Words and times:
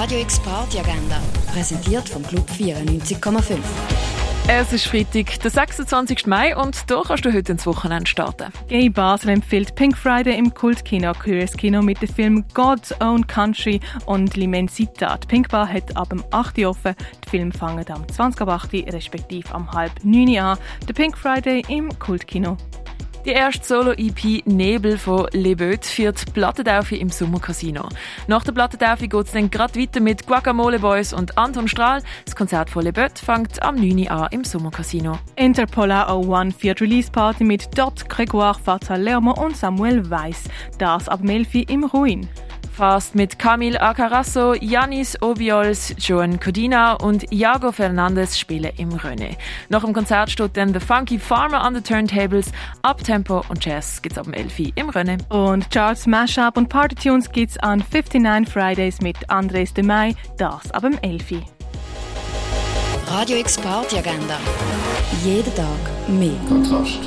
Radio 0.00 0.20
X 0.20 0.38
Party 0.38 0.78
Agenda, 0.78 1.20
präsentiert 1.52 2.08
vom 2.08 2.22
Club 2.22 2.48
94,5. 2.48 3.58
Es 4.46 4.72
ist 4.72 4.86
Freitag, 4.86 5.40
der 5.40 5.50
26. 5.50 6.24
Mai 6.28 6.56
und 6.56 6.88
da 6.88 7.02
kannst 7.04 7.24
du 7.24 7.34
heute 7.34 7.50
ins 7.50 7.66
Wochenende 7.66 8.06
starten. 8.06 8.52
Gay 8.68 8.90
Basel 8.90 9.30
empfiehlt 9.30 9.74
Pink 9.74 9.98
Friday 9.98 10.38
im 10.38 10.54
Kultkino 10.54 11.12
Curious 11.14 11.50
Kino 11.50 11.82
mit 11.82 12.00
dem 12.00 12.08
Film 12.10 12.44
God's 12.54 12.94
Own 13.00 13.26
Country 13.26 13.80
und 14.06 14.36
L'Immensità. 14.36 15.18
Die 15.18 15.26
Pink 15.26 15.48
Bar 15.48 15.68
hat 15.68 15.96
ab 15.96 16.10
dem 16.10 16.22
8. 16.30 16.58
Uhr 16.58 16.70
offen. 16.70 16.94
Die 17.24 17.30
Filme 17.30 17.50
fangen 17.50 17.84
am 17.90 18.06
20. 18.06 18.40
Uhr 18.46 18.92
respektive 18.94 19.52
am 19.52 19.68
halb 19.72 19.90
9 20.04 20.28
Uhr 20.28 20.42
an. 20.42 20.58
Der 20.86 20.94
Pink 20.94 21.18
Friday 21.18 21.64
im 21.66 21.98
Kultkino 21.98 22.56
die 23.24 23.30
erste 23.30 23.66
Solo-EP 23.66 24.46
Nebel 24.46 24.98
von 24.98 25.26
Le 25.32 25.56
Beut 25.56 25.84
führt 25.84 26.32
Plattentaufe 26.32 26.96
im 26.96 27.10
Sommercasino. 27.10 27.88
Nach 28.26 28.44
der 28.44 28.52
Plattentaufe 28.52 29.08
geht 29.08 29.26
es 29.26 29.32
dann 29.32 29.50
gerade 29.50 29.80
weiter 29.80 30.00
mit 30.00 30.26
Guacamole 30.26 30.78
Boys 30.78 31.12
und 31.12 31.36
Anton 31.36 31.68
Strahl. 31.68 32.02
Das 32.24 32.36
Konzert 32.36 32.70
von 32.70 32.84
Le 32.84 32.92
Beut 32.92 33.18
fängt 33.18 33.62
am 33.62 33.76
9. 33.76 34.08
an 34.08 34.28
im 34.30 34.44
Sommercasino. 34.44 35.18
Interpolar 35.36 36.08
O1 36.10 36.54
führt 36.58 36.80
Release-Party 36.80 37.44
mit 37.44 37.76
Dot, 37.76 38.08
Grégoire, 38.08 38.58
Fatal 38.58 39.00
Lermo 39.00 39.32
und 39.32 39.56
Samuel 39.56 40.08
Weiss. 40.10 40.44
Das 40.78 41.08
ab 41.08 41.20
Melfi 41.22 41.62
im 41.62 41.84
Ruin. 41.84 42.28
Fast 42.78 43.16
mit 43.16 43.40
Camil 43.40 43.76
Acarasso, 43.76 44.54
Yanis 44.54 45.20
Obiols, 45.20 45.96
Joan 45.98 46.38
Codina 46.38 46.92
und 46.92 47.32
Iago 47.32 47.72
Fernandez 47.72 48.38
spielen 48.38 48.70
im 48.76 48.90
René. 48.90 49.36
Nach 49.68 49.82
dem 49.82 49.92
Konzert 49.92 50.30
steht 50.30 50.56
dann 50.56 50.72
The 50.72 50.78
Funky 50.78 51.18
Farmer 51.18 51.60
an 51.60 51.74
the 51.74 51.80
Turntables. 51.80 52.52
Abtempo 52.82 53.42
und 53.48 53.64
Jazz 53.64 54.00
gibt's 54.00 54.16
ab 54.16 54.26
dem 54.26 54.32
11 54.32 54.72
im 54.76 54.90
René. 54.90 55.18
Und 55.28 55.68
Charles 55.70 56.06
Mashup 56.06 56.56
und 56.56 56.68
Party 56.68 56.94
Tunes 56.94 57.32
gibt's 57.32 57.58
an 57.58 57.80
59 57.80 58.48
Fridays 58.48 59.00
mit 59.00 59.28
Andres 59.28 59.74
de 59.74 59.82
Mai, 59.82 60.14
das 60.36 60.70
ab 60.70 60.82
dem 60.82 60.96
11 61.02 61.42
Radio 63.08 63.38
X 63.38 63.58
Party 63.58 63.98
Agenda. 63.98 64.38
Jeden 65.24 65.52
Tag 65.56 65.66
mehr. 66.06 66.38
Kontrast. 66.48 67.00